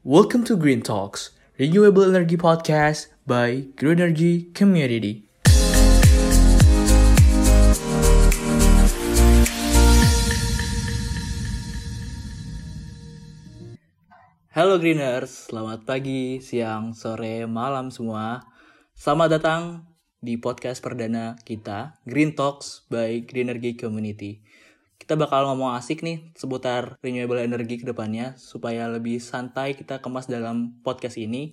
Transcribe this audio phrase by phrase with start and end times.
[0.00, 5.28] Welcome to Green Talks, renewable energy podcast by Green Energy Community.
[14.56, 18.40] Halo Greeners, selamat pagi, siang, sore, malam semua.
[18.96, 19.84] Selamat datang
[20.16, 24.40] di podcast perdana kita, Green Talks by Green Energy Community.
[25.10, 30.30] Kita bakal ngomong asik nih seputar renewable energy ke depannya supaya lebih santai kita kemas
[30.30, 31.50] dalam podcast ini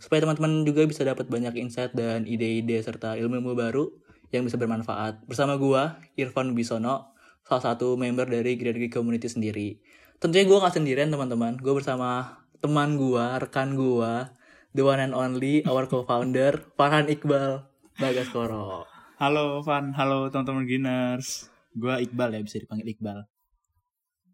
[0.00, 3.92] supaya teman-teman juga bisa dapat banyak insight dan ide-ide serta ilmu-ilmu baru
[4.32, 5.20] yang bisa bermanfaat.
[5.28, 7.12] Bersama gua, Irfan Bisono,
[7.44, 9.84] salah satu member dari Green Energy Community sendiri.
[10.16, 14.32] Tentunya gua gak sendirian teman-teman, gua bersama teman gua, rekan gua,
[14.72, 17.68] the one and only, our co-founder, Farhan Iqbal
[18.00, 18.88] Bagaskoro.
[19.20, 21.52] Halo Van, halo teman-teman Greeners.
[21.74, 23.26] Gua Iqbal ya, bisa dipanggil Iqbal.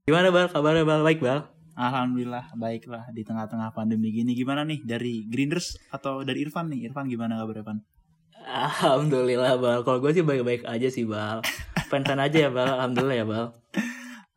[0.04, 0.46] Gimana Bal?
[0.52, 1.00] Kabarnya Bal?
[1.00, 1.48] Baik Bal?
[1.80, 4.36] Alhamdulillah baiklah di tengah-tengah pandemi gini.
[4.36, 6.90] Gimana nih dari Greeners atau dari Irfan nih?
[6.90, 7.78] Irfan gimana kabarnya Van?
[8.44, 9.80] Alhamdulillah Bal.
[9.86, 11.40] Kalau gue sih baik-baik aja sih Bal.
[11.88, 12.68] Fan-fan aja ya Bal.
[12.68, 13.46] Alhamdulillah ya Bal.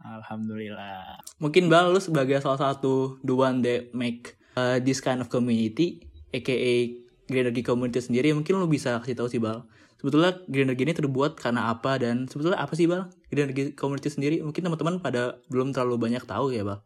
[0.04, 1.20] Alhamdulillah.
[1.44, 6.08] Mungkin Bal lu sebagai salah satu the one that make uh, this kind of community,
[6.32, 6.96] aka
[7.28, 9.68] Green Energy Community sendiri, mungkin lu bisa kasih tahu sih Bal.
[10.04, 13.08] Sebetulnya Green Energy ini terbuat karena apa dan sebetulnya apa sih Bal?
[13.32, 16.84] Green Energy Community sendiri mungkin teman-teman pada belum terlalu banyak tahu ya Bal.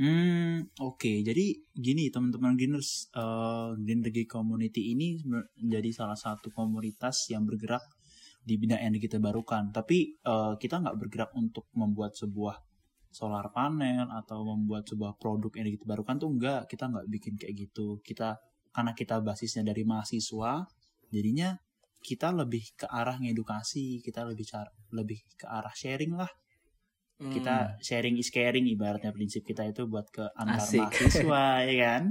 [0.00, 1.20] Hmm, oke.
[1.20, 7.84] Jadi gini teman-teman Greeners, uh, Green Energy Community ini menjadi salah satu komunitas yang bergerak
[8.40, 9.68] di bidang energi terbarukan.
[9.68, 12.56] Tapi uh, kita nggak bergerak untuk membuat sebuah
[13.12, 16.72] solar panel atau membuat sebuah produk energi terbarukan tuh enggak.
[16.72, 18.00] Kita nggak bikin kayak gitu.
[18.00, 18.32] Kita
[18.72, 20.64] karena kita basisnya dari mahasiswa,
[21.12, 21.52] jadinya
[21.98, 26.30] kita lebih ke arah ngedukasi, kita lebih cara, lebih ke arah sharing lah.
[27.18, 27.34] Hmm.
[27.34, 30.78] Kita sharing is caring ibaratnya prinsip kita itu buat ke antar Asik.
[30.78, 32.02] mahasiswa ya kan.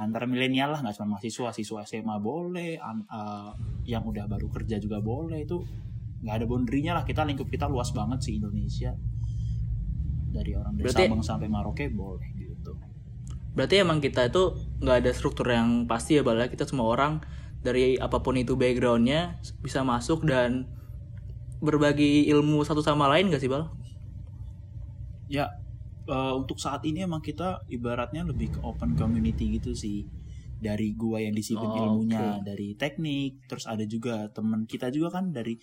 [0.00, 3.50] Antar milenial lah nggak cuma mahasiswa, siswa SMA boleh, an- eh,
[3.88, 5.60] yang udah baru kerja juga boleh itu
[6.20, 7.04] nggak ada boundary-nya lah.
[7.04, 8.92] Kita lingkup kita luas banget sih Indonesia.
[10.30, 12.76] Dari orang dari Berarti- Sabang sampai Maroke boleh gitu.
[13.50, 16.46] Berarti emang kita itu nggak ada struktur yang pasti ya Bal ya.
[16.46, 17.18] Kita semua orang
[17.66, 20.64] dari apa pun itu backgroundnya bisa masuk dan
[21.60, 23.68] berbagi ilmu satu sama lain gak sih Bal?
[25.30, 25.46] Ya,
[26.10, 29.98] eh, untuk saat ini emang kita ibaratnya lebih ke open community gitu sih.
[30.60, 32.44] Dari gua yang disiplin Oh, ilmunya oke.
[32.44, 35.54] dari teknik, terus ada juga teman kita juga kan dari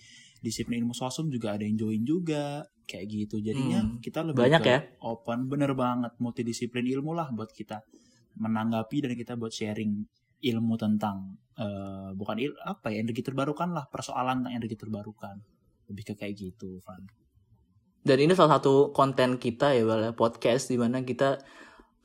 [0.42, 3.36] disiplin ilmu sosum juga ada yang join juga kayak gitu.
[3.48, 4.78] Jadinya Hmm, kita lebih banyak ke ya?
[5.02, 7.78] open, bener banget multidisiplin ilmu lah buat kita
[8.42, 9.92] menanggapi dan kita buat sharing
[10.38, 15.36] ilmu tentang eh, bukan il apa ya energi terbarukan lah persoalan tentang energi terbarukan
[15.88, 17.02] lebih ke kayak gitu Van.
[18.04, 21.42] Dan ini salah satu konten kita ya Bal ya, podcast di mana kita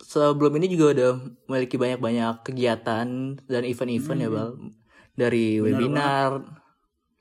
[0.02, 1.12] sebelum ini juga udah
[1.48, 3.08] memiliki banyak-banyak kegiatan
[3.38, 4.36] dan event-event ya Hmm.
[4.36, 4.50] Bal.
[5.14, 6.32] Dari Benar webinar,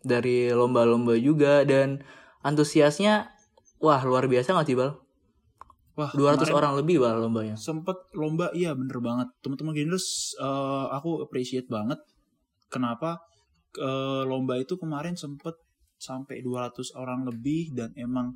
[0.01, 2.01] dari lomba-lomba juga dan
[2.41, 3.29] antusiasnya
[3.79, 4.97] wah luar biasa nggak sih Bal?
[5.95, 7.53] Wah, 200 kemarin- orang lebih Bal lombanya.
[7.55, 10.47] sempet lomba iya bener banget teman-teman gamers eh,
[10.91, 12.01] aku appreciate banget
[12.67, 13.21] kenapa
[13.75, 15.53] eh, lomba itu kemarin sempet
[15.97, 18.33] sampai 200 orang lebih dan emang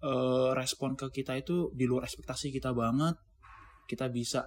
[0.00, 3.14] eh, respon ke kita itu di luar ekspektasi kita banget
[3.86, 4.42] kita bisa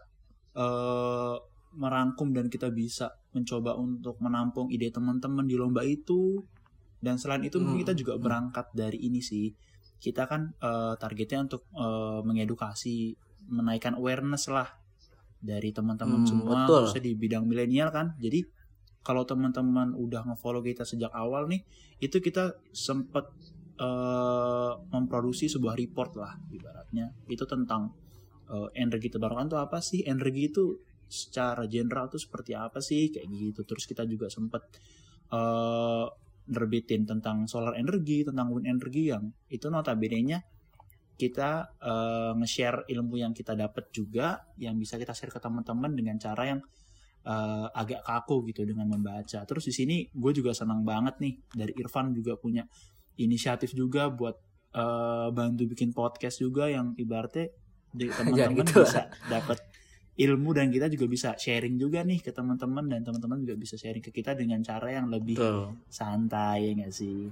[0.53, 1.35] eh,
[1.73, 6.43] merangkum dan kita bisa mencoba untuk menampung ide teman-teman di lomba itu
[6.99, 7.83] dan selain itu mungkin Hmm.
[7.87, 9.47] kita juga berangkat dari ini sih
[10.01, 13.13] kita kan eh, targetnya untuk eh, mengedukasi
[13.53, 14.67] menaikkan awareness lah
[15.41, 16.81] dari teman-teman Hmm, semua betul.
[16.85, 18.17] khususnya di bidang milenial kan.
[18.17, 18.41] Jadi
[19.01, 21.61] kalau teman-teman udah nge-follow kita sejak awal nih
[22.01, 23.25] itu kita sempet
[23.77, 27.13] eh, memproduksi sebuah report lah ibaratnya.
[27.29, 27.93] Itu tentang
[28.49, 30.01] eh, energi terbarukan itu apa sih?
[30.05, 30.63] Energi itu
[31.11, 33.09] secara general tuh seperti apa sih?
[33.13, 33.61] Kayak gitu.
[33.65, 34.61] Terus kita juga sempet
[35.31, 36.05] eh
[36.49, 40.41] nerbitin tentang solar energi tentang wind energi yang itu notabene-nya
[41.21, 46.17] kita eh, nge-share ilmu yang kita dapat juga yang bisa kita share ke teman-teman dengan
[46.17, 46.59] cara yang
[47.21, 49.45] eh, agak kaku gitu dengan membaca.
[49.45, 52.65] Terus di sini gue juga senang banget nih dari Irfan juga punya
[53.21, 54.33] inisiatif juga buat
[54.73, 57.53] eh, bantu bikin podcast juga yang ibaratnya
[57.93, 59.61] di teman-teman gitu bisa dapat
[60.21, 64.01] ilmu dan kita juga bisa sharing juga nih ke teman-teman dan teman-teman juga bisa sharing
[64.01, 65.75] ke kita dengan cara yang lebih Betul.
[65.87, 67.31] santai ya sih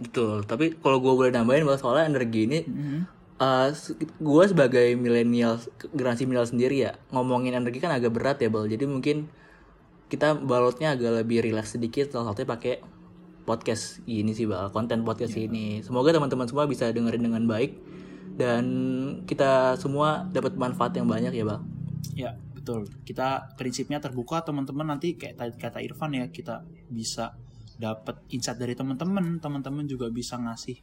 [0.00, 0.48] Betul.
[0.48, 3.00] Tapi kalau gue boleh nambahin bahwa soalnya energi ini Mhm.
[4.20, 5.60] gue sebagai milenial
[5.92, 9.32] generasi milenial sendiri ya ngomongin energi kan agak berat ya bal jadi mungkin
[10.12, 12.74] kita balotnya agak lebih relax sedikit salah satunya pakai
[13.48, 17.80] podcast ini sih bal konten podcast ini semoga teman-teman semua bisa dengerin dengan baik
[18.36, 18.64] dan
[19.24, 21.64] kita semua dapat manfaat yang banyak ya bal
[22.16, 22.88] Ya, betul.
[23.04, 27.34] Kita prinsipnya terbuka teman-teman nanti kayak tadi kata Irfan ya, kita bisa
[27.80, 30.76] dapat insight dari teman-teman, teman-teman juga bisa ngasih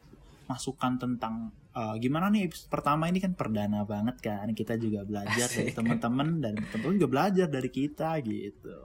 [0.48, 4.48] masukan tentang uh, gimana nih episode pertama ini kan perdana banget kan.
[4.56, 5.78] Kita juga belajar dari Asik.
[5.78, 8.78] teman-teman dan teman-teman juga belajar dari kita gitu.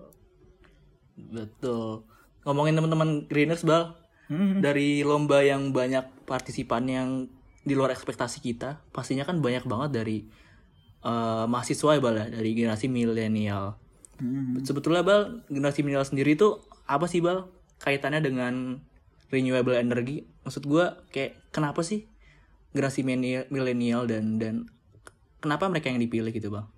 [1.16, 2.04] Betul.
[2.42, 4.02] Ngomongin teman-teman Greeners Bal,
[4.32, 4.64] Hmm.
[4.64, 7.08] dari lomba yang banyak partisipan yang
[7.62, 10.24] di luar ekspektasi kita, pastinya kan banyak banget dari
[11.02, 13.76] eh, mahasiswa ya Bal ya, dari generasi milenial.
[14.22, 14.62] Hmm.
[14.62, 17.50] Sebetulnya Bal, generasi milenial sendiri itu apa sih Bal
[17.82, 18.78] kaitannya dengan
[19.28, 20.26] renewable energy?
[20.46, 22.06] Maksud gua kayak kenapa sih
[22.72, 23.04] generasi
[23.50, 24.54] milenial dan dan
[25.42, 26.70] kenapa mereka yang dipilih gitu Bang?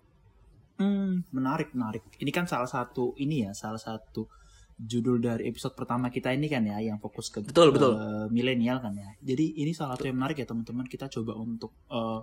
[0.74, 2.02] Hmm, menarik, menarik.
[2.18, 4.26] Ini kan salah satu ini ya, salah satu
[4.74, 7.94] judul dari episode pertama kita ini kan ya, yang fokus ke Betul, betul.
[7.94, 9.06] eh, milenial kan ya.
[9.22, 10.82] Jadi ini salah satu yang menarik ya teman-teman.
[10.90, 12.20] Kita coba untuk eh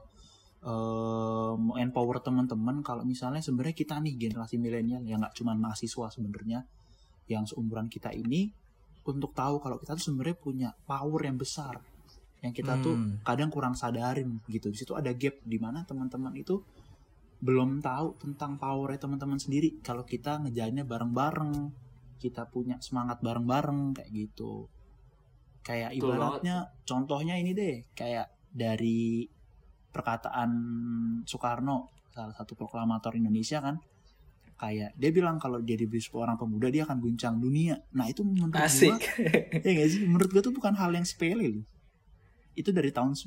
[0.61, 6.61] eh, empower teman-teman kalau misalnya sebenarnya kita nih generasi milenial yang nggak cuma mahasiswa sebenarnya
[7.25, 8.53] yang seumuran kita ini
[9.01, 11.81] untuk tahu kalau kita tuh sebenarnya punya power yang besar
[12.41, 13.21] yang kita tuh Hmm.
[13.21, 14.73] kadang kurang sadarin gitu.
[14.73, 16.57] Di situ ada gap di mana teman-teman itu
[17.41, 21.53] belum tahu tentang powernya teman-teman sendiri kalau kita ngejalannya bareng-bareng
[22.21, 24.69] kita punya semangat bareng-bareng kayak gitu
[25.65, 29.25] kayak ibaratnya contohnya ini deh kayak dari
[29.91, 30.49] perkataan
[31.27, 33.79] Soekarno salah satu proklamator Indonesia kan
[34.59, 37.81] kayak dia bilang kalau dia diberi seorang pemuda dia akan guncang dunia.
[37.97, 38.93] Nah itu menurut Asik.
[38.93, 38.99] gua
[39.65, 40.01] ya gak sih?
[40.05, 41.65] Menurut gua tuh bukan hal yang sepele loh.
[42.53, 43.17] Itu dari tahun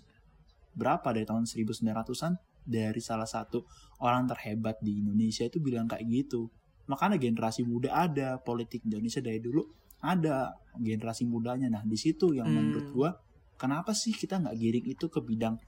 [0.79, 1.03] berapa?
[1.11, 2.33] Dari tahun 1900-an
[2.65, 3.67] dari salah satu
[4.01, 6.49] orang terhebat di Indonesia itu bilang kayak gitu.
[6.87, 9.65] Makanya generasi muda ada politik Indonesia dari dulu
[10.07, 11.67] ada generasi mudanya.
[11.67, 12.57] Nah di situ yang Hmm.
[12.63, 13.11] menurut gua
[13.59, 15.59] kenapa sih kita nggak giring itu ke bidang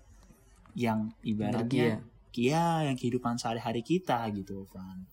[0.76, 1.32] yang Energi ya.
[1.32, 1.88] ibaratnya
[2.36, 5.08] ya yang kehidupan sehari-hari kita gitu Van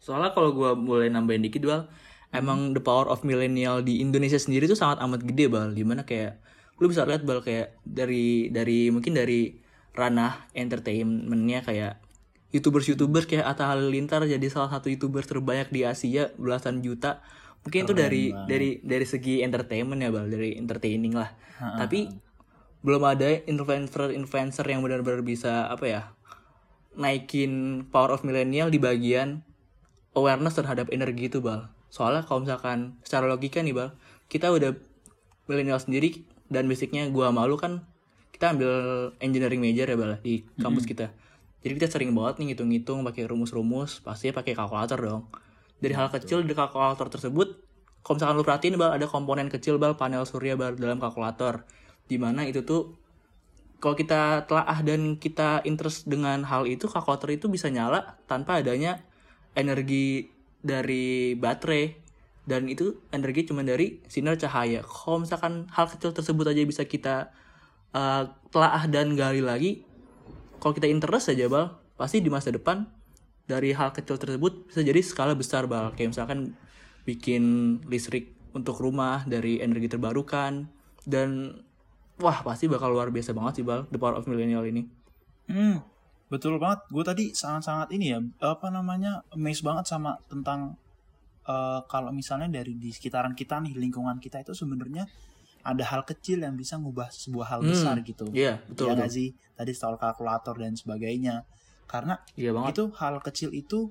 [0.00, 1.84] Soalnya kalau gua boleh nambahin dikit Bal,
[2.32, 5.76] emang the power of millennial di Indonesia sendiri tuh sangat amat gede Bal.
[5.76, 6.40] Di mana kayak
[6.80, 9.52] lu bisa lihat Bal kayak dari dari mungkin dari
[9.92, 12.00] ranah entertainmentnya kayak
[12.48, 17.20] youtubers-youtubers kayak Atta Halilintar jadi salah satu youtuber terbanyak di Asia belasan juta.
[17.60, 18.48] Mungkin itu Keren dari banget.
[18.48, 21.28] dari dari segi entertainment ya Bal, dari entertaining lah.
[21.60, 21.84] Ha-ha.
[21.84, 22.08] Tapi
[22.80, 26.02] belum ada influencer-influencer yang benar-benar bisa apa ya
[26.96, 29.46] naikin power of millennial di bagian
[30.16, 31.70] awareness terhadap energi itu bal.
[31.92, 33.94] Soalnya kalau misalkan secara logika nih bal
[34.26, 34.74] kita udah
[35.46, 37.86] milenial sendiri dan basicnya gua malu kan
[38.34, 38.72] kita ambil
[39.22, 41.12] engineering major ya bal di kampus kita.
[41.60, 45.22] Jadi kita sering banget nih ngitung-ngitung pakai rumus-rumus pastinya pakai kalkulator dong.
[45.78, 47.60] Dari hal kecil di kalkulator tersebut
[48.00, 51.68] kalau misalkan lu perhatiin bal ada komponen kecil bal panel surya bal dalam kalkulator
[52.10, 52.98] di mana itu tuh
[53.78, 59.00] kalau kita telaah dan kita interest dengan hal itu kalkulator itu bisa nyala tanpa adanya
[59.56, 60.28] energi
[60.60, 61.96] dari baterai.
[62.44, 64.82] Dan itu energi cuma dari sinar cahaya.
[64.82, 67.30] Kalau misalkan hal kecil tersebut aja bisa kita
[67.94, 69.86] uh, telaah dan gali lagi
[70.60, 72.84] kalau kita interest aja bal pasti di masa depan
[73.48, 75.96] dari hal kecil tersebut bisa jadi skala besar bal.
[75.96, 76.52] Kayak misalkan
[77.08, 77.44] bikin
[77.88, 80.68] listrik untuk rumah dari energi terbarukan.
[81.08, 81.56] Dan
[82.20, 84.84] wah pasti bakal luar biasa banget sih bal the power of millennial ini
[85.50, 85.82] Hmm,
[86.30, 86.86] betul banget.
[86.94, 90.78] Gue tadi sangat-sangat ini ya, apa namanya, amazed banget sama tentang
[91.42, 95.10] eh, kalau misalnya dari di sekitaran kita nih, lingkungan kita itu sebenarnya
[95.66, 98.30] ada hal kecil yang bisa ngubah sebuah hal Hmm, besar gitu.
[98.30, 98.96] iya betul ya betul.
[99.02, 99.28] nggak sih?
[99.58, 101.42] Tadi soal kalkulator dan sebagainya.
[101.90, 103.90] Karena iya banget itu hal kecil itu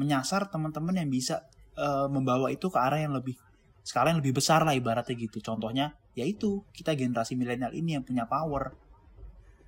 [0.00, 1.44] menyasar teman-teman yang bisa
[1.76, 3.36] eh, membawa itu ke arah yang lebih
[3.84, 5.38] skala yang lebih besar lah ibaratnya gitu.
[5.44, 8.76] Contohnya yaitu kita generasi milenial ini yang punya power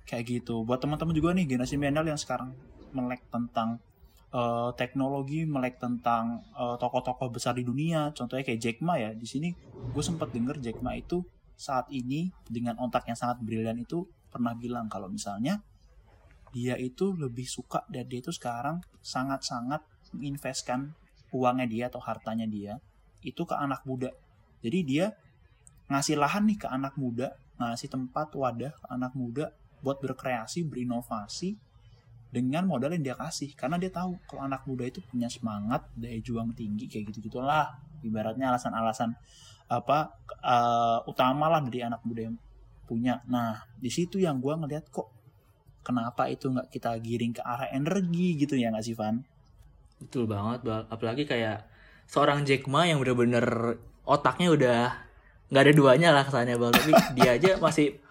[0.05, 0.61] kayak gitu.
[0.61, 2.53] Buat teman-teman juga nih generasi milenial yang sekarang
[2.93, 3.81] melek tentang
[4.29, 8.13] eh, teknologi, melek tentang eh, tokoh-tokoh besar di dunia.
[8.13, 9.11] Contohnya kayak Jack Ma ya.
[9.11, 9.49] Di sini
[9.91, 11.25] gue sempat denger Jack Ma itu
[11.55, 15.63] saat ini dengan otak yang sangat brilian itu pernah bilang kalau misalnya
[16.51, 19.83] dia itu lebih suka dan dia itu sekarang sangat-sangat
[20.15, 20.95] menginvestkan
[21.35, 22.79] uangnya dia atau hartanya dia
[23.23, 24.11] itu ke anak muda.
[24.63, 25.11] Jadi dia
[25.91, 31.55] ngasih lahan nih ke anak muda, ngasih tempat wadah ke anak muda buat berkreasi, berinovasi
[32.33, 33.53] dengan modal yang dia kasih.
[33.53, 37.77] Karena dia tahu kalau anak muda itu punya semangat, daya juang tinggi kayak gitu gitulah.
[38.01, 39.13] Ibaratnya alasan-alasan
[39.65, 42.37] apa eh, utama lah dari anak muda yang
[42.85, 43.21] punya.
[43.29, 45.09] Nah, di situ yang gua ngeliat kok
[45.85, 49.21] kenapa itu nggak kita giring ke arah energi gitu ya nggak sih Van?
[50.01, 50.59] betul banget
[50.91, 51.63] apalagi kayak
[52.09, 54.79] seorang Jack Ma yang bener-bener otaknya udah
[55.47, 58.01] nggak ada duanya lah kesannya bal tapi dia aja masih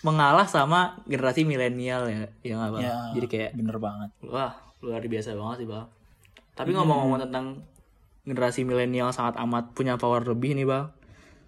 [0.00, 4.10] mengalah sama generasi milenial ya ya nggak bal Ya, jadi kayak bener banget.
[4.22, 5.86] wah luar biasa banget sih bang.
[6.52, 7.62] Tapi ngomong-ngomong tentang
[8.22, 10.90] generasi milenial sangat amat punya power lebih nih bang.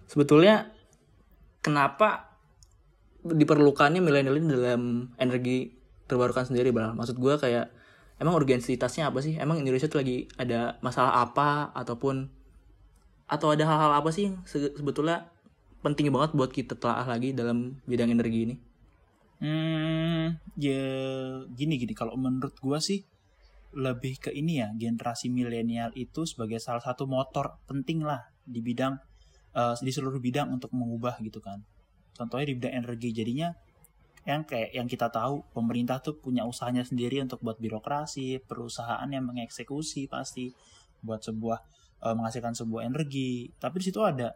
[0.05, 0.71] Sebetulnya
[1.59, 2.31] kenapa
[3.21, 4.81] diperlukannya milenial ini dalam
[5.15, 5.73] energi
[6.05, 6.93] terbarukan sendiri bang?
[6.93, 7.69] Maksud gue kayak
[8.17, 9.35] emang urgensitasnya apa sih?
[9.35, 12.29] Emang Indonesia tuh lagi ada masalah apa ataupun
[13.25, 15.25] atau ada hal-hal apa sih yang se- sebetulnya
[15.85, 18.55] penting banget buat kita telah lagi dalam bidang energi ini
[19.35, 20.87] Hmm, ya
[21.51, 23.03] gini gini kalau menurut gua sih
[23.75, 28.95] lebih ke ini ya generasi milenial itu sebagai salah satu motor penting lah di bidang
[29.51, 31.59] eh, di seluruh bidang untuk mengubah gitu kan.
[32.15, 33.51] Contohnya di bidang energi jadinya
[34.23, 39.27] yang kayak yang kita tahu pemerintah tuh punya usahanya sendiri untuk buat birokrasi, perusahaan yang
[39.27, 40.55] mengeksekusi pasti
[41.03, 41.59] buat sebuah
[42.07, 43.51] eh, menghasilkan sebuah energi.
[43.59, 44.31] Tapi di situ ada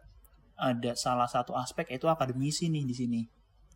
[0.60, 3.22] ada salah satu aspek yaitu akademisi nih di sini.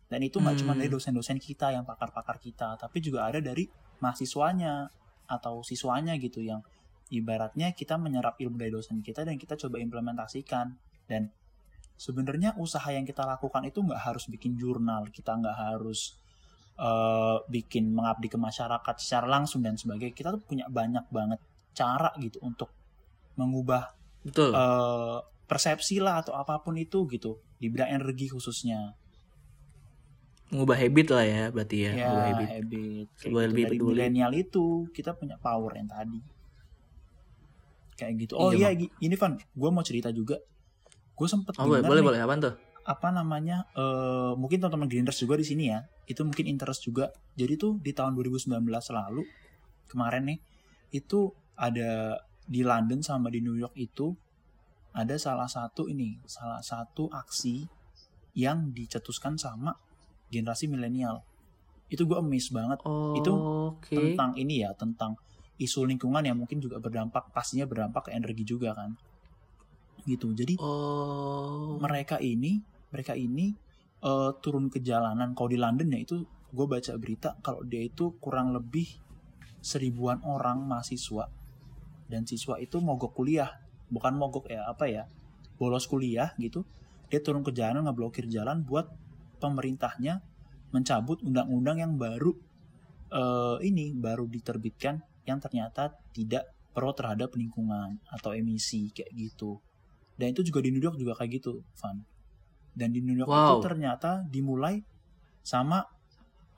[0.05, 0.85] Dan itu nggak cuma Hmm.
[0.85, 3.65] dari dosen-dosen kita yang pakar-pakar kita, tapi juga ada dari
[3.97, 4.85] mahasiswanya
[5.25, 6.61] atau siswanya gitu yang
[7.09, 10.77] ibaratnya kita menyerap ilmu dari dosen kita dan kita coba implementasikan.
[11.09, 11.33] Dan
[11.97, 16.21] sebenarnya usaha yang kita lakukan itu nggak harus bikin jurnal, kita nggak harus
[16.77, 20.13] eh, bikin mengabdi ke masyarakat secara langsung dan sebagainya.
[20.13, 21.39] Kita tuh punya banyak banget
[21.73, 22.69] cara gitu untuk
[23.35, 27.41] mengubah betul eh, persepsi lah atau apa pun itu gitu.
[27.61, 28.93] Di bidang energi khususnya.
[30.45, 32.49] mengubah habit lah ya berarti ya, ya mengubah habit.
[32.53, 33.07] habit.
[33.17, 33.49] Kayak gitu.
[33.49, 33.89] lebih dari peduli.
[33.97, 36.21] milenial itu kita punya power yang tadi.
[37.97, 38.33] Kayak gitu.
[38.37, 40.37] Oh Iya, iya ini Van gue mau cerita juga.
[41.17, 42.19] Gue sempet oh boleh nih, boleh.
[42.21, 42.53] Apaan tuh?
[42.85, 45.81] Apa namanya eh mungkin teman-teman Grinders juga di sini ya.
[46.05, 47.09] Itu mungkin interest juga.
[47.33, 49.25] Jadi tuh di tahun 2019 lalu
[49.89, 50.39] kemarin nih
[50.93, 54.13] itu ada di London sama di New York itu
[54.95, 57.67] ada salah satu ini salah satu aksi
[58.31, 59.75] yang dicetuskan sama
[60.31, 61.19] generasi milenial.
[61.91, 62.79] Itu gue amazed banget.
[62.87, 63.31] Oh Itu
[63.75, 63.91] oke.
[63.91, 65.19] tentang ini ya tentang
[65.59, 68.95] isu lingkungan yang mungkin juga berdampak pastinya berdampak ke energi juga kan.
[70.07, 70.31] Gitu.
[70.31, 71.75] Jadi oh.
[71.79, 73.51] mereka ini mereka ini
[73.99, 75.35] eh, turun ke jalanan.
[75.35, 76.23] Kalau di London ya itu
[76.55, 78.87] gue baca berita kalau dia itu kurang lebih
[79.59, 81.27] seribuan orang mahasiswa.
[82.05, 83.64] Dan siswa itu mogok kuliah
[83.95, 85.07] bukan mogok ya apa ya
[85.55, 86.67] bolos kuliah gitu
[87.07, 88.91] dia turun ke jalan ngeblokir jalan buat
[89.39, 90.19] pemerintahnya
[90.75, 92.35] mencabut undang-undang yang baru
[93.13, 99.63] eh, ini baru diterbitkan yang ternyata tidak pro terhadap lingkungan atau emisi kayak gitu.
[100.19, 102.03] Dan itu juga di New York juga kayak gitu Van.
[102.75, 103.39] Dan di New York Wow.
[103.39, 104.83] itu ternyata dimulai
[105.39, 105.87] sama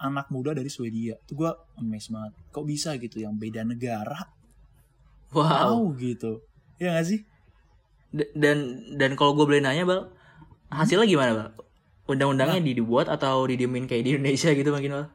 [0.02, 1.14] anak muda dari Swedia.
[1.22, 2.34] Itu gue amazed banget.
[2.50, 3.22] Kok bisa gitu?
[3.22, 4.18] Yang beda negara?
[5.30, 5.94] Wow.
[5.94, 6.42] Gitu
[6.78, 7.20] ya gak sih?
[8.14, 10.02] D- dan dan kalau gue boleh nanya bal
[10.72, 11.50] hasilnya gimana bal?
[12.08, 15.08] Undang-undangnya di- dibuat atau didiemin kayak di Indonesia gitu mungkin bal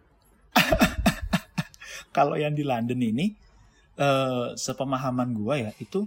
[2.16, 3.26] kalau yang di London ini
[3.97, 6.04] eh sepemahaman gua ya itu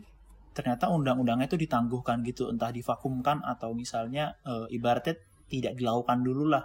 [0.56, 5.20] ternyata undang-undangnya itu ditangguhkan gitu entah divakumkan atau misalnya eh, ibaratnya
[5.52, 6.64] tidak dilakukan dulu lah.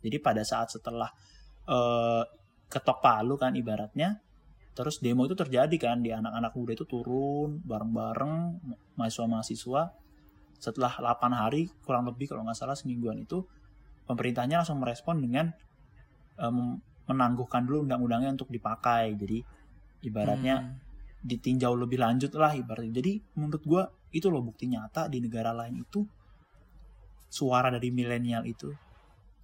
[0.00, 1.10] Jadi pada saat setelah
[1.68, 2.22] eh,
[2.70, 4.18] ketok palu kan ibaratnya
[4.80, 8.32] terus demo itu terjadi kan di anak-anak muda itu turun bareng-bareng
[8.96, 9.92] mahasiswa-mahasiswa
[10.56, 13.44] setelah 8 hari kurang lebih kalau nggak salah semingguan itu
[14.08, 15.52] pemerintahnya langsung merespon dengan
[16.40, 19.44] em, menangguhkan dulu undang-undangnya untuk dipakai jadi
[20.00, 20.80] ibaratnya Hmm.
[21.20, 25.76] ditinjau lebih lanjut lah ibaratnya jadi menurut gua itu loh bukti nyata di negara lain
[25.76, 26.00] itu
[27.28, 28.72] suara dari milenial itu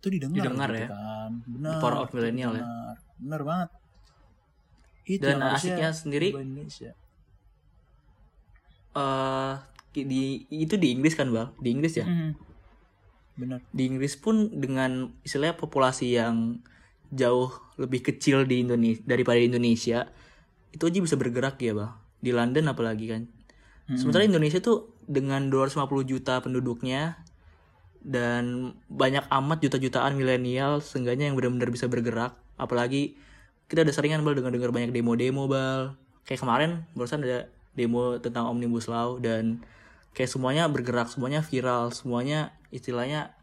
[0.00, 0.88] itu didengar, Didengar gitu ya.
[0.88, 2.64] kan benar power of itu millennial ya.
[2.64, 2.94] benar.
[3.20, 3.70] benar banget
[5.06, 6.90] itu dan harusnya asiknya sendiri Indonesia.
[8.96, 9.54] Eh
[9.96, 12.04] di itu di Inggris kan bal di Inggris ya?
[12.04, 12.30] Mhm.
[13.36, 13.60] benar.
[13.68, 16.56] Di Inggris pun dengan istilahnya populasi yang
[17.12, 20.08] jauh lebih kecil di Indonesia daripada di Indonesia
[20.72, 21.92] itu aja bisa bergerak ya bang?
[22.20, 23.22] Di London apalagi kan?
[23.86, 23.96] Mhm.
[24.02, 27.22] sementara Indonesia tuh dengan 250 juta penduduknya
[28.02, 33.14] dan banyak amat juta-jutaan milenial seenggaknya yang benar-benar bisa bergerak apalagi
[33.66, 35.98] kita udah seringan bal dengar-dengar banyak demo-demo bal.
[36.26, 39.62] Kayak kemarin barusan ada demo tentang omnibus law dan
[40.16, 43.36] kayak semuanya bergerak semuanya viral semuanya istilahnya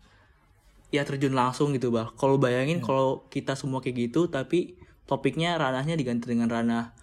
[0.90, 2.12] ya terjun langsung gitu bal.
[2.16, 6.96] Kalau bayangin kalau kita semua kayak gitu tapi topiknya ranahnya diganti dengan ranah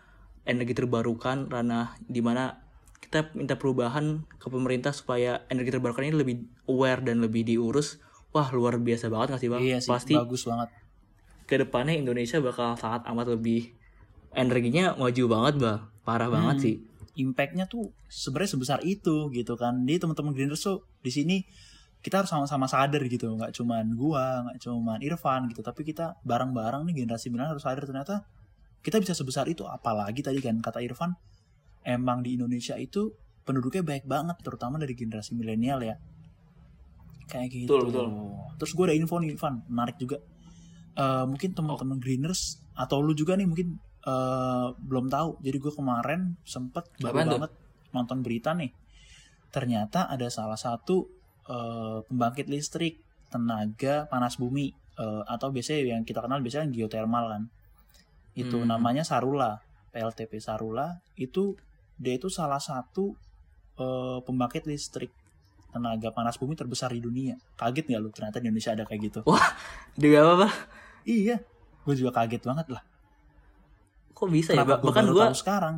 [0.48, 2.56] energi terbarukan ranah di mana
[3.00, 6.36] kita minta perubahan ke pemerintah supaya energi terbarukan ini lebih
[6.68, 8.00] aware dan lebih diurus.
[8.30, 10.79] Wah luar biasa banget gak sih bang iya sih pasti bagus banget
[11.50, 13.74] ke depannya Indonesia bakal sangat amat lebih
[14.30, 16.64] energinya maju banget bang parah banget Hmm.
[16.64, 16.74] sih.
[17.18, 19.82] Impactnya tuh sebenarnya sebesar itu gitu kan.
[19.82, 21.42] Di teman-teman Greeners tuh di sini
[22.00, 23.34] kita harus sama-sama sadar gitu.
[23.34, 25.60] Nggak cuman gua nggak cuman Irfan gitu.
[25.60, 28.24] Tapi kita bareng-bareng nih generasi milenial harus sadar ternyata
[28.80, 29.66] kita bisa sebesar itu.
[29.66, 31.12] Apalagi tadi kan kata Irfan
[31.82, 33.10] emang di Indonesia itu
[33.42, 35.98] penduduknya baik banget terutama dari generasi milenial ya.
[37.26, 37.74] Kayak gitu.
[37.74, 38.06] Betul, betul.
[38.58, 39.66] terus gue ada info nih Irfan.
[39.66, 40.22] Menarik juga
[41.00, 45.40] Eh, mungkin teman-teman Greeners atau lu juga nih mungkin eh, belum tahu.
[45.40, 47.34] Jadi gue kemarin sempet baru Apaan tuh?
[47.40, 47.52] banget
[47.90, 48.68] nonton berita nih.
[49.48, 51.08] Ternyata ada salah satu
[51.46, 57.42] eh, pembangkit listrik tenaga panas bumi eh, atau biasanya yang kita kenal biasanya geothermal kan.
[58.32, 58.68] Itu Hmm.
[58.68, 59.58] namanya Sarula
[59.90, 61.00] PLTP Sarula.
[61.16, 61.56] Itu
[61.96, 63.16] dia itu salah satu
[63.76, 65.08] eh, pembangkit listrik
[65.70, 67.38] tenaga panas bumi terbesar di dunia.
[67.54, 68.10] Kaget nggak lu?
[68.10, 69.20] Ternyata di Indonesia ada kayak gitu.
[69.96, 70.48] Dia apa apa?
[71.04, 71.40] Iya
[71.84, 72.82] gue juga kaget banget lah.
[74.14, 74.62] Kok bisa ya?
[74.62, 75.74] kenapa Bah- gue bahkan gue sekarang?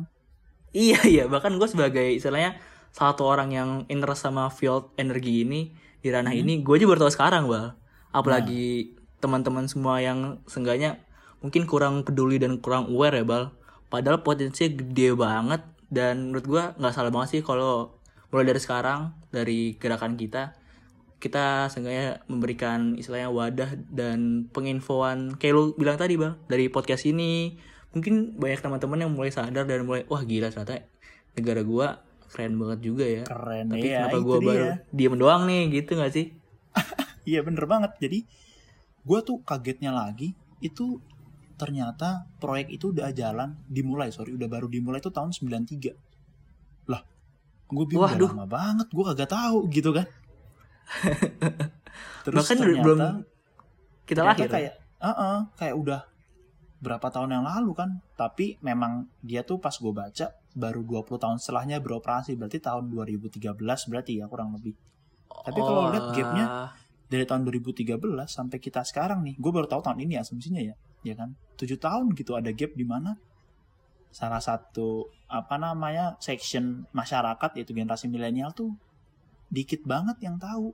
[0.73, 1.23] Iya iya.
[1.25, 2.59] Bahkan gue sebagai istilahnya
[2.93, 7.13] satu orang yang interest sama field energi ini di ranah ini gue aja baru tahu
[7.13, 7.73] sekarang bal.
[8.13, 10.99] Apalagi teman-teman semua yang seenggaknya
[11.39, 13.43] mungkin kurang peduli dan kurang aware ya bal.
[13.87, 15.61] Padahal potensinya gede banget.
[15.93, 17.93] Dan menurut gue nggak salah banget sih kalau
[18.33, 20.57] mulai dari sekarang dari gerakan kita
[21.23, 25.39] kita seenggaknya memberikan istilahnya wadah dan penginfoan.
[25.39, 27.55] Kayak lu bilang tadi bang dari podcast ini.
[27.95, 30.83] Mungkin banyak teman-teman yang mulai sadar dan mulai wah gila ternyata
[31.39, 33.23] negara gua keren banget juga ya.
[33.23, 34.75] Keren tapi ya kenapa gua baru dia.
[34.91, 36.27] diem doang nih gitu gak sih?
[37.23, 37.95] Iya bener banget.
[38.03, 38.27] Jadi
[39.03, 40.99] gue tuh kagetnya lagi itu
[41.59, 47.03] ternyata proyek itu udah jalan dimulai sorry udah baru dimulai itu tahun 93 lah
[47.67, 48.31] gue bingung udah Waduh.
[48.31, 50.07] lama banget gue kagak tahu gitu kan
[52.25, 52.99] terus bahkan ternyata belum
[54.03, 54.47] kita lahir.
[54.47, 54.51] ya?
[54.51, 56.01] kayak "Uh-uh," kayak udah
[56.83, 57.89] berapa tahun yang lalu kan.
[58.19, 62.35] Tapi memang dia tuh pas gue baca baru 20 tahun setelahnya beroperasi.
[62.35, 64.75] Berarti tahun 2013 berarti ya kurang lebih.
[65.31, 66.69] Tapi kalau lihat gapnya Oh,
[67.07, 71.15] dari tahun 2013 sampai kita sekarang nih gue baru tahu tahun ini asumsinya ya ya
[71.15, 71.33] kan.
[71.55, 73.15] Tujuh tahun gitu ada gap di mana
[74.13, 78.77] salah satu apa namanya section masyarakat yaitu generasi milenial tuh
[79.53, 80.73] dikit banget yang tahu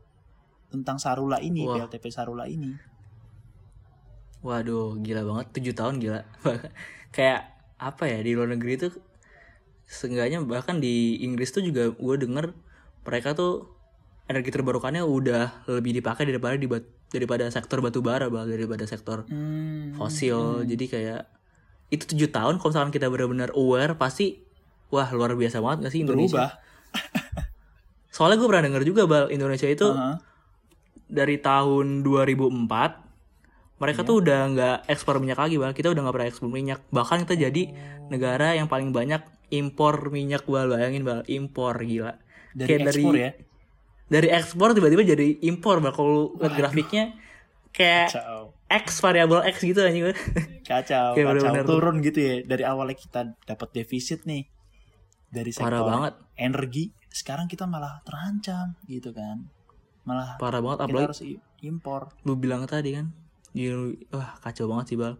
[0.72, 1.84] tentang Sarula ini Wah.
[1.84, 2.72] PLTP Sarula ini.
[4.39, 5.46] Waduh gila banget.
[5.60, 6.22] Tujuh tahun gila.
[7.15, 8.88] Kayak apa ya di luar negeri itu
[9.89, 12.52] seenggaknya bahkan di Inggris tuh juga gue denger
[13.08, 13.72] mereka tuh
[14.30, 16.68] energi terbarukannya udah lebih dipakai daripada di
[17.10, 20.62] daripada sektor batu bara bal daripada sektor Hmm, fosil.
[20.70, 21.22] jadi kayak
[21.89, 24.46] itu tujuh tahun kalau misalkan kita benar-benar aware pasti
[24.94, 26.38] wah luar biasa banget gak sih Indonesia?
[26.38, 26.52] Berubah
[28.19, 30.15] soalnya gue pernah denger juga bal Indonesia itu Heeh.
[31.08, 33.08] dari tahun 2004
[33.79, 35.71] mereka tuh udah nggak ekspor minyak lagi bal.
[35.71, 36.84] Kita udah nggak pernah ekspor minyak.
[36.89, 37.63] Bahkan kita jadi
[38.12, 40.67] negara yang paling banyak impor minyak bal.
[40.67, 42.19] Bayangin bal impor gila.
[42.51, 43.32] Dari Kayak ekspor dari- ya?
[44.10, 45.95] Dari ekspor tiba-tiba jadi impor bal.
[45.95, 47.15] Kalau lihat grafiknya
[47.71, 48.51] kayak kacau.
[48.67, 50.12] X variabel X gitu anjing
[50.62, 51.39] kacau, Kayak kacau.
[51.39, 51.63] bener-bener.
[51.65, 52.36] turun gitu ya.
[52.43, 54.43] Dari awalnya kita dapat defisit nih.
[55.32, 56.13] Dari sektor parah banget.
[56.36, 59.43] energi sekarang kita malah terancam gitu kan.
[60.08, 61.21] Malah parah banget apalagi harus
[61.60, 62.15] impor.
[62.23, 63.12] Lu bilang tadi kan
[64.15, 65.19] wah kacau banget sih bal.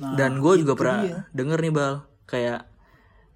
[0.00, 1.18] Nah, dan gue juga pernah dia.
[1.34, 2.64] denger nih bal kayak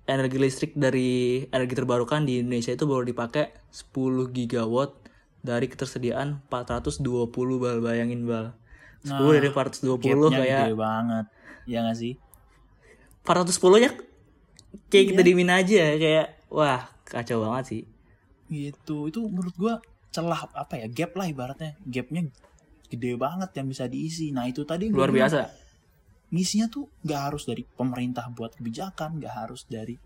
[0.09, 4.96] energi listrik dari energi terbarukan di Indonesia itu baru dipakai 10 gigawatt
[5.44, 7.28] dari ketersediaan 420
[7.61, 7.76] bal.
[7.85, 8.57] Bayangin bal.
[9.04, 11.24] 10 Nah, dari 420 Gapnya kayak gede banget.
[11.68, 12.14] Ya gak sih?
[13.28, 13.90] 410 nya
[14.88, 15.11] kayak Iya.
[15.12, 17.83] kita dimin aja kayak wah kacau banget sih.
[18.53, 19.09] Gitu.
[19.09, 19.75] Itu menurut gua
[20.12, 21.75] celah apa ya gap lah ibaratnya.
[21.88, 22.29] Gapnya
[22.88, 24.31] gede banget yang bisa diisi.
[24.31, 25.68] Nah itu tadi luar biasa.
[26.29, 29.97] ngisinya tuh nggak harus dari pemerintah buat kebijakan nggak harus dari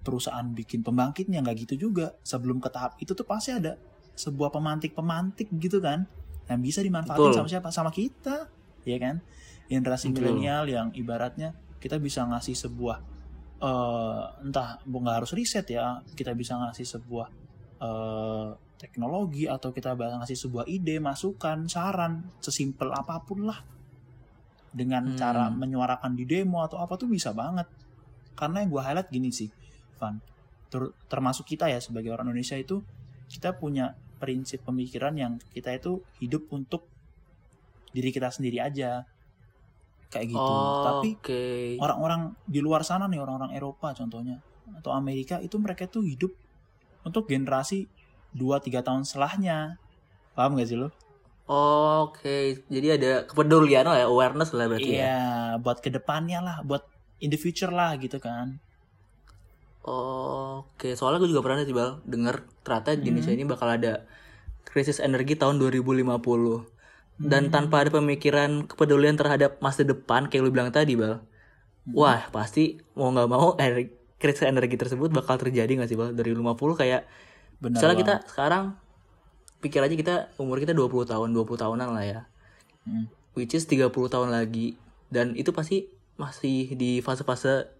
[0.00, 2.16] perusahaan bikin pembangkitnya nggak gitu juga.
[2.24, 3.76] Sebelum ke tahap itu tuh pasti ada
[4.16, 6.08] sebuah pemantik pemantik gitu kan
[6.48, 7.36] yang bisa dimanfaatin Betul.
[7.36, 7.68] sama siapa?
[7.68, 8.48] Sama kita
[8.88, 9.20] ya kan?
[9.68, 13.17] Generasi milenial yang ibaratnya kita bisa ngasih sebuah
[13.58, 17.26] eh entah nggak harus riset ya kita bisa ngasih sebuah
[17.82, 23.58] eh teknologi atau kita bisa ngasih sebuah ide masukan saran sesimpel apa pun lah.
[24.70, 25.18] Dengan Hmm.
[25.18, 27.66] cara menyuarakan di demo atau apa tuh bisa banget.
[28.38, 29.50] Karena yang gue highlight gini sih
[29.98, 30.22] Van.
[30.70, 32.78] Ter- termasuk kita ya sebagai orang Indonesia itu
[33.26, 36.86] kita punya prinsip pemikiran yang kita itu hidup untuk
[37.90, 39.02] diri kita sendiri aja
[40.08, 41.42] kayak gitu tapi oke
[41.84, 44.40] orang-orang di luar sana nih orang-orang Eropa contohnya
[44.76, 46.32] atau Amerika itu mereka tuh hidup
[47.04, 47.88] untuk generasi
[48.36, 49.80] 2-3 tahun setelahnya
[50.36, 50.92] paham gak sih lo?
[51.48, 55.20] oke jadi ada kepedulian lah ya awareness lah berarti ya Iya
[55.60, 56.84] buat ke depannya lah buat
[57.24, 58.60] in the future lah gitu kan
[59.88, 63.40] Oke, soalnya gue juga pernah sih Bal denger ternyata di Indonesia Hmm.
[63.40, 64.04] ini bakal ada
[64.68, 66.68] krisis energi tahun 2050.
[67.18, 67.52] Dan Hmm.
[67.52, 71.18] tanpa ada pemikiran kepedulian terhadap masa depan kayak lu bilang tadi, Bal.
[71.88, 76.30] wah pasti mau nggak mau energi, krisis energi tersebut bakal terjadi nggak sih bal dari
[76.30, 77.08] 50 kayak
[77.58, 78.02] Benar misalnya banget.
[78.04, 78.64] kita sekarang
[79.58, 82.20] pikir aja kita umur kita 20 tahun 20 tahunan lah ya
[82.84, 83.08] Hmm.
[83.32, 84.76] which is 30 tahun lagi
[85.08, 87.72] dan itu pasti masih di fase-fase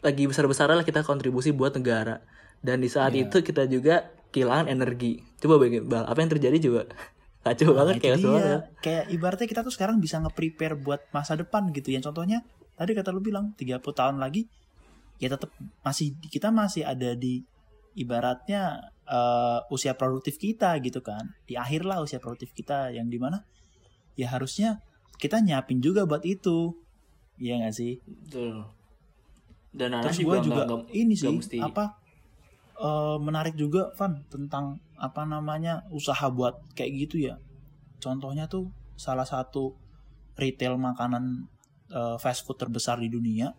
[0.00, 2.22] lagi besar-besaran lah kita kontribusi buat negara
[2.60, 3.26] dan di saat Iya.
[3.26, 6.82] itu kita juga kehilangan energi coba bagaimana Bal, apa yang terjadi coba
[7.46, 11.70] kacau Nah, banget kayak soalnya Kayak ibaratnya kita tuh sekarang bisa nge-prepare buat masa depan
[11.70, 11.94] gitu.
[11.94, 12.42] Yang contohnya
[12.74, 14.50] tadi kata lu bilang 30 tahun lagi
[15.16, 15.48] ya tetap
[15.80, 17.40] masih kita masih ada di
[17.96, 21.22] ibaratnya eh, usia produktif kita gitu kan.
[21.46, 23.40] Di akhir lah usia produktif kita yang di mana
[24.18, 24.82] ya harusnya
[25.16, 26.74] kita nyiapin juga buat itu.
[27.38, 28.00] Iya gak sih?
[28.04, 28.64] Betul.
[29.76, 31.84] dan Terus gue juga, juga nggak- ini nggak sih mesti apa
[32.80, 37.36] eh, menarik juga Van tentang apa namanya usaha buat kayak gitu ya.
[38.00, 39.76] Contohnya tuh salah satu
[40.36, 41.48] retail makanan
[41.92, 43.52] eh, fast food terbesar di dunia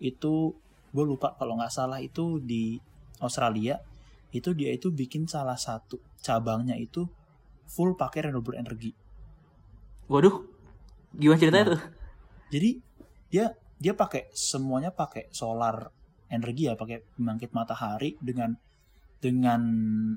[0.00, 0.54] itu
[0.90, 2.80] gue lupa kalau nggak salah itu di
[3.22, 3.78] Australia
[4.30, 7.06] itu dia itu bikin salah satu cabangnya itu
[7.66, 8.94] full pakai renewable energy.
[10.10, 10.42] waduh
[11.14, 11.72] gimana ceritanya Nah.
[11.78, 11.82] tuh
[12.50, 12.70] Jadi
[13.30, 15.94] dia dia pakai semuanya pakai solar
[16.30, 18.54] energi ya, pakai pembangkit matahari dengan
[19.20, 19.60] dengan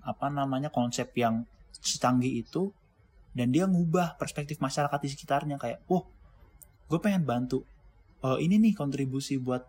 [0.05, 1.43] apa namanya konsep yang
[1.83, 2.71] secanggih itu
[3.35, 6.05] dan dia ngubah perspektif masyarakat di sekitarnya kayak, wah,
[6.87, 7.65] gue pengen bantu
[8.23, 9.67] eh, ini nih kontribusi buat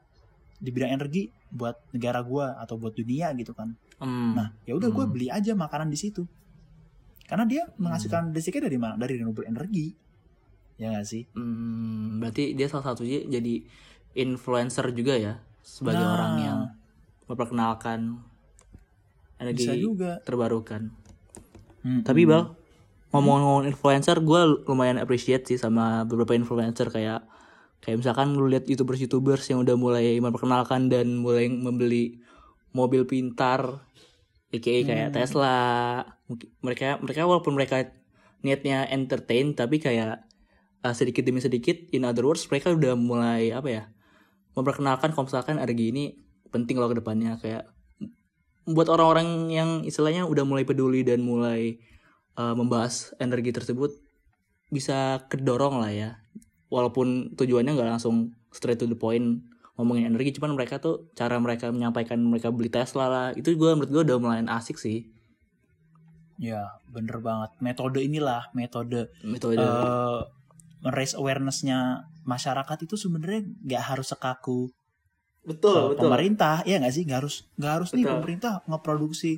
[0.63, 3.75] di bidang energi buat negara gue atau buat dunia gitu kan.
[3.99, 4.39] Hmm.
[4.39, 5.13] Nah, ya udah gue Hmm.
[5.13, 6.23] beli aja makanan di situ.
[7.25, 8.95] Karena dia menghasilkan listriknya dari mana?
[9.01, 9.97] Dari renewable energy.
[10.77, 11.25] Ya gak sih?
[11.35, 13.63] Hmm, berarti dia salah satunya jadi
[14.15, 16.13] influencer juga ya sebagai Nah.
[16.13, 16.59] orang yang
[17.25, 18.21] memperkenalkan
[19.41, 20.11] energi Bisa juga.
[20.23, 20.93] terbarukan.
[21.81, 22.05] Mm-mm.
[22.05, 22.53] Tapi bal
[23.11, 27.25] ngomong-ngomong influencer, gue lumayan appreciate sih sama beberapa influencer kayak
[27.79, 32.21] kayak misalkan lu lihat youtubers youtubers yang udah mulai memperkenalkan dan mulai membeli
[32.73, 33.85] mobil pintar,
[34.51, 35.17] aka kayak Hmm.
[35.17, 35.57] Tesla.
[36.61, 37.89] Mereka mereka walaupun mereka
[38.41, 40.25] niatnya entertain tapi kayak
[40.81, 43.85] uh, sedikit demi sedikit, in other words mereka udah mulai apa ya
[44.55, 46.05] memperkenalkan kalau misalkan energi ini
[46.51, 47.67] penting loh ke depannya kayak
[48.65, 51.77] buat orang-orang yang istilahnya udah mulai peduli dan mulai
[52.41, 53.93] uh, membahas energi tersebut
[54.73, 56.11] bisa kedorong lah ya.
[56.73, 61.67] Walaupun tujuannya nggak langsung straight to the point ngomongin energi cuman mereka tuh cara mereka
[61.75, 65.11] menyampaikan mereka beli Tesla lah itu gue menurut gue udah mulai asik sih.
[66.39, 67.55] Ya, bener banget.
[67.63, 69.59] Metode inilah, metode metode.
[69.61, 70.19] eh
[70.93, 74.69] raise awareness-nya masyarakat itu sebenarnya nggak harus sekaku
[75.45, 77.05] betul eh, pemerintah, ya nggak sih?
[77.05, 78.13] Nggak harus nggak harus nih Betul.
[78.17, 79.33] pemerintah ngeproduksi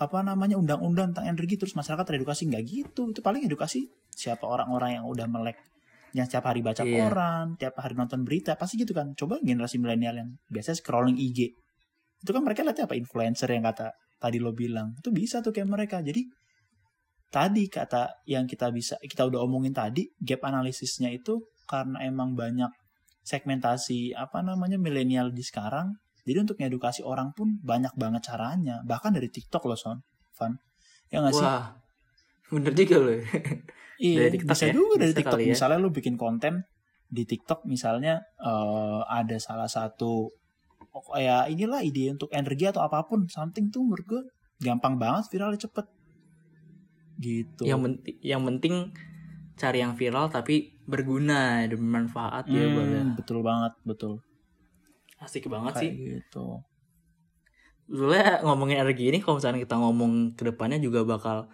[0.00, 3.10] apa namanya undang-undang tentang energi terus masyarakat teredukasi nggak gitu.
[3.10, 5.58] Itu paling edukasi siapa orang-orang yang udah melek
[6.10, 7.06] yang setiap hari baca Iya.
[7.06, 9.14] koran, tiap hari nonton berita, pasti gitu kan.
[9.14, 11.54] Coba generasi milenial yang biasanya scrolling IG.
[12.22, 14.94] Itu kan mereka lihatnya apa influencer yang kata tadi lo bilang.
[14.98, 16.02] Itu bisa tuh kayak mereka.
[16.02, 16.26] Jadi
[17.30, 21.38] tadi kata yang kita bisa kita udah omongin tadi gap analisisnya itu
[21.70, 22.70] karena emang banyak
[23.22, 25.94] segmentasi apa namanya milenial di sekarang.
[26.26, 28.82] Jadi untuk ngedukasi orang pun banyak banget caranya.
[28.84, 29.98] Bahkan dari TikTok loh son.
[30.36, 30.52] Van.
[31.08, 31.46] Ya nggak sih?
[31.46, 31.80] Wah
[32.50, 33.14] bener juga loh
[34.02, 34.72] iya dari TikTok bisa ya?
[34.74, 35.38] juga dari Bisa TikTok.
[35.38, 35.48] ya.
[35.54, 36.54] misalnya lu bikin konten
[37.10, 40.26] di TikTok misalnya eh, ada salah satu
[40.90, 44.22] oh, kayak inilah ide untuk energi atau apa pun something tuh menurut gue
[44.60, 45.86] gampang banget viralnya cepet
[47.20, 47.62] gitu.
[47.62, 48.74] Yang penting yang penting
[49.54, 53.02] cari yang viral tapi berguna dan bermanfaat ya Hmm, Bang, ya.
[53.14, 54.12] betul banget betul.
[55.20, 56.64] Asik banget kayak sih gitu.
[57.84, 61.50] Sebenarnya ngomongin energi ini kalau misalnya kita ngomong ke depannya juga bakal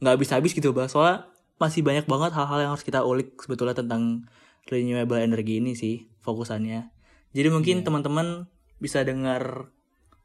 [0.00, 4.28] nggak habis-habis gitu bah soalnya masih banyak banget hal-hal yang harus kita ulik sebetulnya tentang
[4.66, 6.90] renewable energy ini sih fokusannya.
[7.30, 7.84] Jadi mungkin Iya.
[7.86, 9.70] teman-teman bisa dengar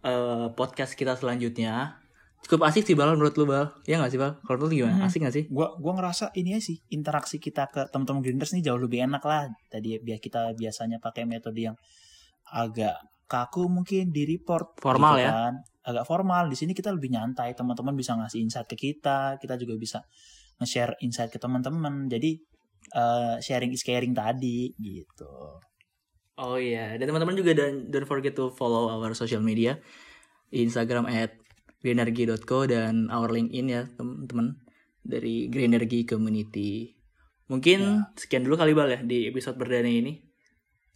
[0.01, 2.00] eh, podcast kita selanjutnya
[2.41, 3.69] cukup asik sih bal menurut lu bal.
[3.85, 4.37] Ya nggak sih bal?
[4.43, 4.95] Kalau menurut lu gimana?
[5.01, 5.07] Mhm.
[5.07, 5.43] asik nggak sih?
[5.49, 9.23] Gua gua ngerasa ini aja sih interaksi kita ke teman-teman grinders nih jauh lebih enak
[9.23, 9.47] lah.
[9.69, 11.75] Tadi biar kita biasanya pakai metode yang
[12.51, 12.97] agak
[13.29, 15.31] kaku mungkin di report Formal gitu ya.
[15.31, 15.53] kan.
[15.81, 16.45] agak formal.
[16.45, 17.57] Di sini kita lebih nyantai.
[17.57, 19.41] Teman-teman bisa ngasih insight ke kita.
[19.41, 19.99] Kita juga bisa
[20.61, 22.05] nge-share insight ke teman-teman.
[22.05, 22.37] Jadi
[22.93, 25.57] eh, sharing is caring tadi gitu.
[26.37, 29.77] Oh iya, dan teman-teman juga don't, don't forget to follow our social media.
[30.51, 31.40] Instagram at
[31.81, 34.57] greenergy.co dan our LinkedIn ya teman-teman
[35.01, 36.93] dari Greenergy Community.
[37.49, 40.21] Mungkin sekian dulu kali bal ya di episode perdana ini.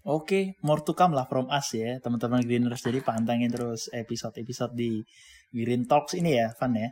[0.06, 2.86] Oke, more to come lah from us ya, teman-teman Greeners.
[2.86, 5.02] Jadi pantengin terus episode-episode di
[5.50, 6.90] Green Talks ini ya, Van ya.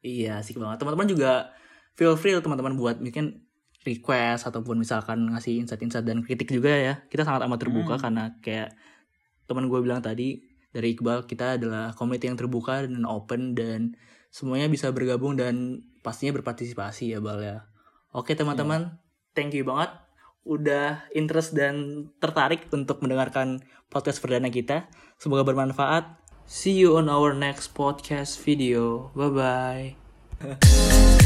[0.00, 0.80] Iya, asik banget.
[0.80, 1.52] Teman-teman juga
[1.92, 3.44] feel free teman-teman buat mungkin
[3.84, 6.94] request ataupun misalkan ngasih insight-insight dan kritik juga ya.
[7.12, 8.02] Kita sangat amat terbuka Hmm.
[8.08, 8.72] karena kayak
[9.44, 13.98] teman gue bilang tadi dari Iqbal kita adalah community yang terbuka dan open dan
[14.30, 17.66] semuanya bisa bergabung dan pastinya berpartisipasi ya Bal ya.
[18.10, 18.98] Oke teman-teman,
[19.34, 19.90] thank you banget
[20.46, 23.60] udah interest dan tertarik untuk mendengarkan
[23.92, 24.88] podcast perdana kita.
[25.20, 26.16] Semoga bermanfaat.
[26.50, 29.14] See you on our next podcast video.
[29.14, 29.86] Bye bye.